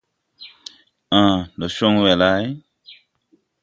Ãã, 1.21 1.31
ndɛ 1.55 1.67
cɔŋ 1.75 1.93
wɛ 2.03 2.11
lay. 2.21 2.45